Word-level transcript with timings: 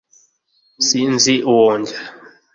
sinzi 0.87 1.33
uwo 1.53 1.65
njya 1.81 1.99